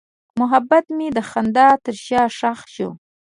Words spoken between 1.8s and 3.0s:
تر شا ښخ شو.